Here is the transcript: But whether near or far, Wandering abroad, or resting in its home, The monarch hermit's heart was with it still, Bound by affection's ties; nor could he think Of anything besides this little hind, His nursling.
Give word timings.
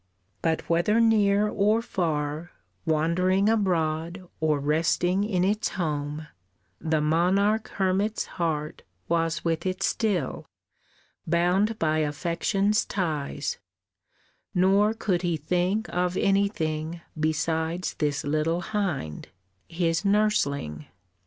But 0.41 0.67
whether 0.67 0.99
near 0.99 1.47
or 1.47 1.79
far, 1.83 2.51
Wandering 2.87 3.47
abroad, 3.49 4.27
or 4.39 4.59
resting 4.59 5.23
in 5.23 5.43
its 5.43 5.67
home, 5.67 6.25
The 6.79 7.01
monarch 7.01 7.67
hermit's 7.75 8.25
heart 8.25 8.81
was 9.07 9.45
with 9.45 9.63
it 9.63 9.83
still, 9.83 10.47
Bound 11.27 11.77
by 11.77 11.99
affection's 11.99 12.83
ties; 12.83 13.59
nor 14.55 14.95
could 14.95 15.21
he 15.21 15.37
think 15.37 15.87
Of 15.89 16.17
anything 16.17 17.01
besides 17.19 17.93
this 17.93 18.23
little 18.23 18.61
hind, 18.61 19.27
His 19.69 20.03
nursling. 20.03 20.87